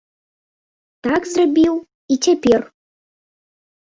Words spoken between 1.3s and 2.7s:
зрабіў і цяпер.